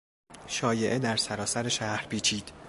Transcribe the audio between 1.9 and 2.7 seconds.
پیچید.